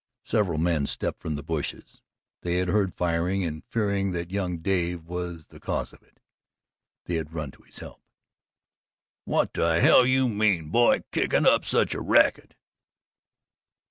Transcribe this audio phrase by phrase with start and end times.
[0.23, 2.01] Several men stepped from the bushes
[2.41, 6.19] they had heard firing and, fearing that young Dave was the cause of it,
[7.05, 8.01] they had run to his help.
[9.25, 12.55] "What the hell you mean, boy, kickin' up such a racket?"